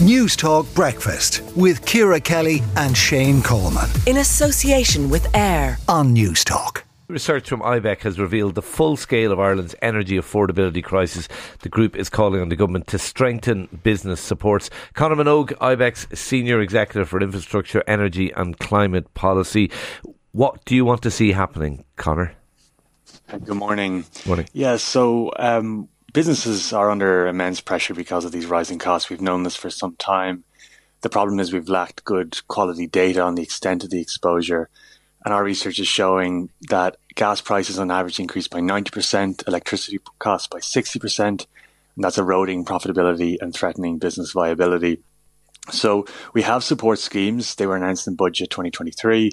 Newstalk 0.00 0.74
Breakfast 0.74 1.40
with 1.54 1.86
Ciara 1.86 2.18
Kelly 2.18 2.64
and 2.76 2.96
Shane 2.96 3.40
Coleman. 3.40 3.88
In 4.08 4.16
association 4.16 5.08
with 5.08 5.32
AIR 5.36 5.78
on 5.86 6.12
News 6.12 6.42
Talk. 6.42 6.84
Research 7.06 7.48
from 7.48 7.60
IBEC 7.60 8.00
has 8.00 8.18
revealed 8.18 8.56
the 8.56 8.62
full 8.62 8.96
scale 8.96 9.30
of 9.30 9.38
Ireland's 9.38 9.76
energy 9.82 10.16
affordability 10.18 10.82
crisis. 10.82 11.28
The 11.60 11.68
group 11.68 11.94
is 11.94 12.08
calling 12.08 12.40
on 12.40 12.48
the 12.48 12.56
government 12.56 12.88
to 12.88 12.98
strengthen 12.98 13.68
business 13.84 14.20
supports. 14.20 14.68
Conor 14.94 15.14
Minogue, 15.14 15.52
IBEC's 15.58 16.18
Senior 16.18 16.60
Executive 16.60 17.08
for 17.08 17.22
Infrastructure, 17.22 17.84
Energy 17.86 18.32
and 18.32 18.58
Climate 18.58 19.14
Policy. 19.14 19.70
What 20.32 20.64
do 20.64 20.74
you 20.74 20.84
want 20.84 21.02
to 21.02 21.10
see 21.12 21.30
happening, 21.30 21.84
Conor? 21.94 22.34
Good 23.30 23.54
morning. 23.54 24.04
Morning. 24.26 24.48
Yeah, 24.52 24.76
so 24.76 25.30
um, 25.38 25.88
businesses 26.14 26.72
are 26.72 26.90
under 26.90 27.26
immense 27.26 27.60
pressure 27.60 27.92
because 27.92 28.24
of 28.24 28.32
these 28.32 28.46
rising 28.46 28.78
costs. 28.78 29.10
We've 29.10 29.20
known 29.20 29.42
this 29.42 29.56
for 29.56 29.68
some 29.68 29.96
time. 29.96 30.44
The 31.02 31.10
problem 31.10 31.38
is 31.40 31.52
we've 31.52 31.68
lacked 31.68 32.04
good 32.04 32.40
quality 32.48 32.86
data 32.86 33.20
on 33.20 33.34
the 33.34 33.42
extent 33.42 33.84
of 33.84 33.90
the 33.90 34.00
exposure. 34.00 34.70
And 35.24 35.34
our 35.34 35.42
research 35.42 35.78
is 35.80 35.88
showing 35.88 36.50
that 36.68 36.96
gas 37.14 37.40
prices 37.40 37.78
on 37.78 37.90
average 37.90 38.20
increased 38.20 38.50
by 38.50 38.60
90%, 38.60 39.46
electricity 39.48 39.98
costs 40.18 40.46
by 40.46 40.60
60%, 40.60 41.18
and 41.18 41.46
that's 41.96 42.18
eroding 42.18 42.64
profitability 42.64 43.36
and 43.40 43.52
threatening 43.52 43.98
business 43.98 44.32
viability. 44.32 45.02
So 45.70 46.06
we 46.32 46.42
have 46.42 46.62
support 46.62 47.00
schemes. 47.00 47.56
They 47.56 47.66
were 47.66 47.76
announced 47.76 48.06
in 48.06 48.14
budget 48.14 48.50
2023. 48.50 49.32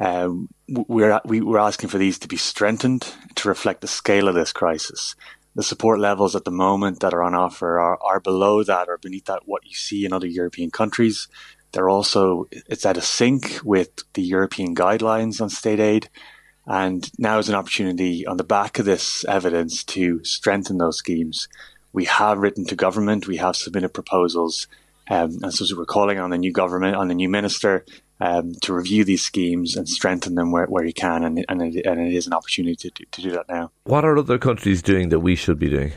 Um, 0.00 0.48
we're, 0.68 1.20
we, 1.24 1.40
we're 1.40 1.58
asking 1.58 1.90
for 1.90 1.98
these 1.98 2.18
to 2.18 2.28
be 2.28 2.36
strengthened 2.36 3.12
to 3.36 3.48
reflect 3.48 3.80
the 3.80 3.86
scale 3.86 4.26
of 4.28 4.34
this 4.34 4.52
crisis 4.52 5.14
the 5.56 5.62
support 5.62 5.98
levels 5.98 6.36
at 6.36 6.44
the 6.44 6.50
moment 6.50 7.00
that 7.00 7.14
are 7.14 7.22
on 7.22 7.34
offer 7.34 7.80
are, 7.80 7.98
are 8.02 8.20
below 8.20 8.62
that 8.62 8.88
or 8.88 8.98
beneath 8.98 9.24
that 9.24 9.48
what 9.48 9.64
you 9.64 9.74
see 9.74 10.04
in 10.04 10.12
other 10.12 10.26
European 10.26 10.70
countries. 10.70 11.28
They're 11.72 11.88
also 11.88 12.46
it's 12.52 12.84
at 12.84 12.98
a 12.98 13.02
sync 13.02 13.60
with 13.64 13.90
the 14.12 14.22
European 14.22 14.74
guidelines 14.74 15.40
on 15.40 15.48
state 15.48 15.80
aid. 15.80 16.10
And 16.66 17.10
now 17.18 17.38
is 17.38 17.48
an 17.48 17.54
opportunity 17.54 18.26
on 18.26 18.36
the 18.36 18.44
back 18.44 18.78
of 18.78 18.84
this 18.84 19.24
evidence 19.24 19.82
to 19.84 20.22
strengthen 20.24 20.76
those 20.76 20.98
schemes. 20.98 21.48
We 21.92 22.04
have 22.04 22.38
written 22.38 22.66
to 22.66 22.76
government, 22.76 23.26
we 23.26 23.38
have 23.38 23.56
submitted 23.56 23.94
proposals, 23.94 24.66
um, 25.08 25.38
and 25.42 25.54
so 25.54 25.64
we're 25.74 25.86
calling 25.86 26.18
on 26.18 26.30
the 26.30 26.38
new 26.38 26.52
government, 26.52 26.96
on 26.96 27.08
the 27.08 27.14
new 27.14 27.30
minister, 27.30 27.86
um, 28.20 28.52
to 28.62 28.72
review 28.72 29.04
these 29.04 29.22
schemes 29.22 29.76
and 29.76 29.88
strengthen 29.88 30.34
them 30.34 30.50
where, 30.50 30.66
where 30.66 30.84
you 30.84 30.92
can, 30.92 31.24
and, 31.24 31.44
and, 31.48 31.62
it, 31.62 31.86
and 31.86 32.00
it 32.00 32.14
is 32.14 32.26
an 32.26 32.32
opportunity 32.32 32.90
to, 32.90 33.04
to 33.04 33.22
do 33.22 33.30
that 33.32 33.48
now. 33.48 33.70
What 33.84 34.04
are 34.04 34.16
other 34.16 34.38
countries 34.38 34.82
doing 34.82 35.10
that 35.10 35.20
we 35.20 35.36
should 35.36 35.58
be 35.58 35.68
doing? 35.68 35.92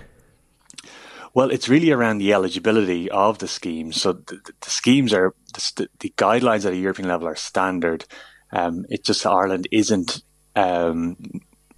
Well, 1.34 1.52
it's 1.52 1.70
really 1.70 1.92
around 1.92 2.17
the 2.17 2.34
eligibility 2.34 3.09
of 3.09 3.38
the 3.38 3.48
schemes. 3.48 4.02
So 4.02 4.14
the, 4.14 4.39
the 4.61 4.70
schemes 4.70 5.14
are 5.14 5.34
the, 5.53 5.88
the, 6.00 6.14
guidelines 6.17 6.66
at 6.66 6.73
a 6.73 6.78
European 6.78 7.08
level 7.08 7.28
are 7.28 7.36
standard. 7.36 8.06
Um, 8.52 8.86
it's 8.89 9.06
just 9.08 9.26
Ireland 9.26 9.67
isn't. 9.72 10.23
Um, 10.56 11.17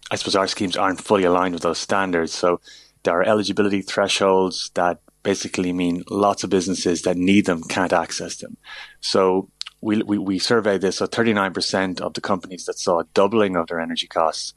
I 0.09 0.15
suppose 0.15 0.35
our 0.35 0.47
schemes 0.47 0.77
aren't 0.77 1.01
fully 1.01 1.25
aligned 1.25 1.53
with 1.53 1.63
those 1.63 1.77
standards. 1.77 2.33
So 2.33 2.61
there 3.03 3.13
are 3.19 3.23
eligibility 3.23 3.81
thresholds 3.81 4.71
that 4.73 4.99
basically 5.23 5.71
mean 5.73 6.03
lots 6.09 6.43
of 6.43 6.49
businesses 6.49 7.03
that 7.03 7.17
need 7.17 7.45
them 7.45 7.63
can't 7.63 7.93
access 7.93 8.37
them. 8.37 8.57
So 8.99 9.49
we, 9.81 10.01
we, 10.03 10.17
we 10.17 10.39
surveyed 10.39 10.81
this. 10.81 10.97
So 10.97 11.07
39% 11.07 11.99
of 12.01 12.13
the 12.13 12.21
companies 12.21 12.65
that 12.65 12.79
saw 12.79 12.99
a 12.99 13.07
doubling 13.13 13.55
of 13.55 13.67
their 13.67 13.79
energy 13.79 14.07
costs, 14.07 14.53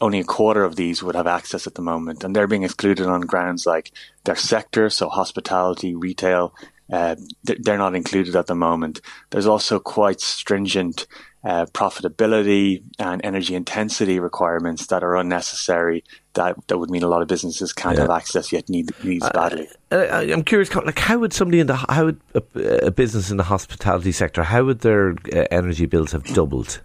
only 0.00 0.18
a 0.18 0.24
quarter 0.24 0.64
of 0.64 0.76
these 0.76 1.02
would 1.02 1.14
have 1.14 1.26
access 1.26 1.66
at 1.66 1.74
the 1.74 1.82
moment. 1.82 2.24
And 2.24 2.34
they're 2.34 2.48
being 2.48 2.64
excluded 2.64 3.06
on 3.06 3.22
grounds 3.22 3.64
like 3.66 3.92
their 4.24 4.36
sector, 4.36 4.90
so 4.90 5.08
hospitality, 5.08 5.94
retail, 5.94 6.54
uh, 6.92 7.16
they're 7.44 7.78
not 7.78 7.94
included 7.94 8.34
at 8.34 8.46
the 8.46 8.54
moment. 8.54 9.00
There's 9.30 9.46
also 9.46 9.78
quite 9.78 10.20
stringent 10.20 11.06
uh, 11.44 11.66
profitability 11.66 12.82
and 12.98 13.20
energy 13.24 13.54
intensity 13.54 14.18
requirements 14.18 14.88
that 14.88 15.04
are 15.04 15.16
unnecessary. 15.16 16.04
That 16.34 16.56
that 16.68 16.78
would 16.78 16.90
mean 16.90 17.02
a 17.02 17.08
lot 17.08 17.22
of 17.22 17.28
businesses 17.28 17.72
can't 17.72 17.96
yeah. 17.96 18.02
have 18.02 18.10
access 18.10 18.52
yet 18.52 18.68
need 18.68 18.90
needs 19.04 19.28
badly. 19.30 19.68
Uh, 19.90 20.06
I'm 20.10 20.44
curious, 20.44 20.74
like 20.74 20.98
how 20.98 21.18
would 21.18 21.32
somebody 21.32 21.60
in 21.60 21.66
the 21.66 21.76
how 21.76 22.06
would 22.06 22.20
a, 22.34 22.86
a 22.86 22.90
business 22.90 23.30
in 23.30 23.36
the 23.36 23.44
hospitality 23.44 24.12
sector 24.12 24.42
how 24.42 24.64
would 24.64 24.80
their 24.80 25.12
uh, 25.32 25.44
energy 25.50 25.86
bills 25.86 26.12
have 26.12 26.24
doubled? 26.24 26.80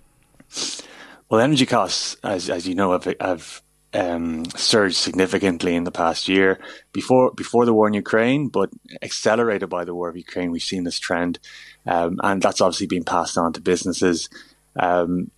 Well, 1.30 1.41
energy 1.41 1.66
costs, 1.66 2.16
as 2.24 2.50
as 2.50 2.68
you 2.68 2.75
know, 2.75 2.91
have, 2.91 3.14
have 3.20 3.62
um, 3.94 4.46
surged 4.56 4.96
significantly 4.96 5.76
in 5.76 5.84
the 5.84 5.92
past 5.92 6.28
year. 6.28 6.59
Before 6.92 7.31
before 7.31 7.66
the 7.66 7.74
war 7.74 7.88
in 7.88 7.94
Ukraine, 7.94 8.50
but 8.50 8.70
accelerated 9.02 9.70
by 9.70 9.86
the 9.86 9.94
war 9.94 10.09
of 10.09 10.18
Ukraine, 10.18 10.52
we've 10.52 10.62
seen 10.62 10.84
this 10.84 11.00
trend, 11.00 11.40
um, 11.86 12.20
and 12.24 12.42
that's 12.42 12.62
obviously 12.62 12.88
been 12.88 13.03
passed 13.03 13.38
on 13.38 13.53
to 13.53 13.62
businesses. 13.62 14.30
Um, 14.76 15.30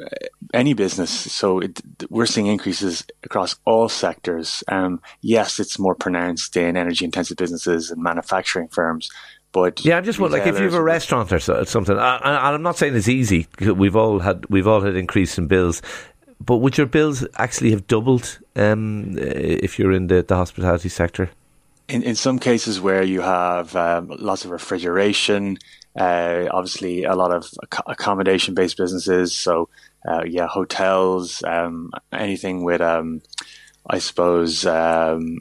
any 0.54 0.74
business, 0.74 1.12
so 1.12 1.60
it, 1.60 1.82
we're 2.10 2.26
seeing 2.26 2.48
increases 2.48 3.04
across 3.22 3.58
all 3.66 3.90
sectors. 3.90 4.64
Um, 4.70 5.02
yes, 5.20 5.60
it's 5.60 5.78
more 5.78 5.94
pronounced 5.94 6.56
in 6.56 6.78
energy-intensive 6.78 7.36
businesses 7.36 7.92
and 7.92 8.02
manufacturing 8.02 8.70
firms, 8.70 9.10
but 9.56 9.86
yeah, 9.86 9.96
I'm 9.96 10.04
just 10.04 10.20
wondering, 10.20 10.44
like 10.44 10.54
if 10.54 10.60
you 10.60 10.66
have 10.66 10.74
a 10.74 10.84
restaurant 10.84 11.32
or 11.32 11.40
something, 11.40 11.96
and 11.96 12.02
I'm 12.02 12.62
not 12.62 12.78
saying 12.78 12.94
it's 12.94 13.08
easy. 13.08 13.48
We've 13.62 13.96
all 13.96 14.20
had 14.20 14.46
we've 14.50 14.68
all 14.68 14.82
had 14.82 14.98
increase 14.98 15.38
in 15.38 15.48
bills, 15.48 15.82
but 16.40 16.58
would 16.58 16.78
your 16.78 16.88
bills 16.88 17.26
actually 17.38 17.72
have 17.72 17.88
doubled 17.88 18.40
um, 18.56 19.18
if 19.18 19.80
you're 19.80 19.92
in 19.92 20.08
the, 20.08 20.24
the 20.24 20.36
hospitality 20.36 20.90
sector? 20.90 21.30
In, 21.88 22.04
in 22.04 22.16
some 22.16 22.40
cases 22.40 22.82
where 22.82 23.04
you 23.04 23.22
have 23.22 23.76
um, 23.76 24.08
lots 24.20 24.44
of 24.44 24.52
refrigeration, 24.52 25.58
uh, 25.96 26.48
obviously 26.52 27.04
a 27.04 27.16
lot 27.16 27.32
of 27.32 27.48
accommodation 27.86 28.54
based 28.54 28.78
businesses. 28.78 29.38
So, 29.38 29.70
uh, 30.08 30.24
yeah, 30.26 30.48
hotels, 30.48 31.44
um, 31.44 31.92
anything 32.12 32.64
with, 32.64 32.82
um, 32.82 33.22
I 33.88 34.00
suppose, 34.00 34.66
um, 34.66 35.38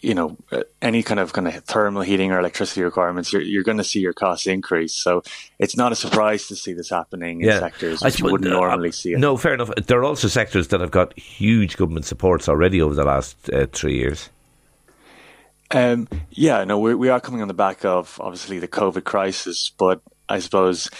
you 0.00 0.14
know 0.14 0.36
any 0.80 1.02
kind 1.02 1.20
of 1.20 1.32
kind 1.32 1.46
of 1.46 1.54
thermal 1.64 2.02
heating 2.02 2.32
or 2.32 2.38
electricity 2.38 2.82
requirements, 2.82 3.32
you're, 3.32 3.42
you're 3.42 3.62
going 3.62 3.78
to 3.78 3.84
see 3.84 4.00
your 4.00 4.12
costs 4.12 4.46
increase. 4.46 4.94
So 4.94 5.22
it's 5.58 5.76
not 5.76 5.92
a 5.92 5.96
surprise 5.96 6.48
to 6.48 6.56
see 6.56 6.72
this 6.72 6.90
happening 6.90 7.40
in 7.40 7.48
yeah. 7.48 7.60
sectors 7.60 8.02
which 8.02 8.20
you 8.20 8.30
wouldn't 8.30 8.52
uh, 8.52 8.58
normally 8.58 8.92
see 8.92 9.12
it. 9.12 9.18
No, 9.18 9.36
fair 9.36 9.54
enough. 9.54 9.70
There 9.86 9.98
are 9.98 10.04
also 10.04 10.28
sectors 10.28 10.68
that 10.68 10.80
have 10.80 10.90
got 10.90 11.18
huge 11.18 11.76
government 11.76 12.06
supports 12.06 12.48
already 12.48 12.80
over 12.80 12.94
the 12.94 13.04
last 13.04 13.50
uh, 13.50 13.66
three 13.72 13.96
years. 13.96 14.30
Um, 15.72 16.08
yeah, 16.30 16.64
no, 16.64 16.78
we, 16.78 16.94
we 16.94 17.08
are 17.10 17.20
coming 17.20 17.42
on 17.42 17.48
the 17.48 17.54
back 17.54 17.84
of 17.84 18.18
obviously 18.20 18.58
the 18.58 18.68
COVID 18.68 19.04
crisis, 19.04 19.70
but 19.78 20.00
I 20.28 20.38
suppose 20.40 20.90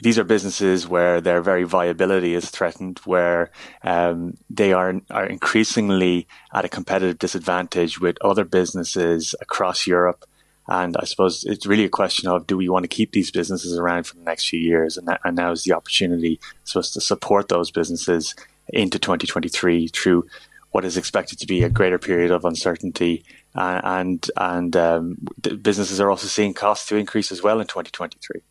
these 0.00 0.18
are 0.18 0.24
businesses 0.24 0.86
where 0.86 1.20
their 1.20 1.42
very 1.42 1.64
viability 1.64 2.34
is 2.34 2.50
threatened, 2.50 2.98
where 3.04 3.50
um, 3.82 4.34
they 4.48 4.72
are 4.72 5.00
are 5.10 5.26
increasingly 5.26 6.28
at 6.52 6.64
a 6.64 6.68
competitive 6.68 7.18
disadvantage 7.18 8.00
with 8.00 8.16
other 8.22 8.44
businesses 8.44 9.34
across 9.40 9.86
Europe. 9.86 10.24
And 10.68 10.96
I 10.98 11.04
suppose 11.04 11.44
it's 11.44 11.66
really 11.66 11.84
a 11.84 11.88
question 11.88 12.28
of 12.28 12.46
do 12.46 12.56
we 12.56 12.68
want 12.68 12.84
to 12.84 12.88
keep 12.88 13.12
these 13.12 13.30
businesses 13.30 13.76
around 13.76 14.04
for 14.04 14.16
the 14.16 14.22
next 14.22 14.48
few 14.48 14.60
years? 14.60 14.98
And, 14.98 15.08
that, 15.08 15.20
and 15.24 15.34
now 15.34 15.50
is 15.50 15.64
the 15.64 15.72
opportunity 15.72 16.38
for 16.66 16.80
us 16.80 16.90
to 16.92 17.00
support 17.00 17.48
those 17.48 17.70
businesses 17.70 18.34
into 18.68 18.98
2023 18.98 19.88
through 19.88 20.26
what 20.70 20.84
is 20.84 20.98
expected 20.98 21.38
to 21.38 21.46
be 21.46 21.62
a 21.62 21.70
greater 21.70 21.98
period 21.98 22.30
of 22.30 22.44
uncertainty. 22.44 23.24
Uh, 23.54 23.80
and 23.82 24.30
and 24.36 24.76
um, 24.76 25.16
businesses 25.62 26.00
are 26.00 26.10
also 26.10 26.26
seeing 26.26 26.54
costs 26.54 26.86
to 26.88 26.96
increase 26.96 27.32
as 27.32 27.42
well 27.42 27.60
in 27.60 27.66
2023. 27.66 28.42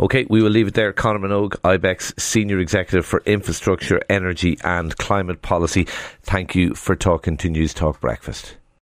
Okay, 0.00 0.26
we 0.28 0.42
will 0.42 0.50
leave 0.50 0.68
it 0.68 0.74
there. 0.74 0.92
Conor 0.92 1.20
Minogue, 1.20 1.56
IBEC's 1.62 2.14
Senior 2.22 2.58
Executive 2.58 3.06
for 3.06 3.22
Infrastructure, 3.24 4.00
Energy 4.10 4.58
and 4.62 4.96
Climate 4.98 5.42
Policy. 5.42 5.84
Thank 6.22 6.54
you 6.54 6.74
for 6.74 6.94
talking 6.94 7.36
to 7.38 7.48
News 7.48 7.72
Talk 7.72 8.00
Breakfast. 8.00 8.57